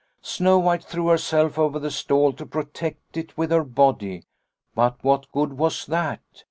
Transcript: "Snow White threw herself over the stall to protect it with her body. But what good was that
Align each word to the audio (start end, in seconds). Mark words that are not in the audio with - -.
"Snow 0.23 0.57
White 0.57 0.83
threw 0.83 1.09
herself 1.09 1.59
over 1.59 1.77
the 1.77 1.91
stall 1.91 2.33
to 2.33 2.43
protect 2.43 3.17
it 3.17 3.37
with 3.37 3.51
her 3.51 3.63
body. 3.63 4.23
But 4.73 5.03
what 5.03 5.31
good 5.31 5.53
was 5.59 5.85
that 5.85 6.21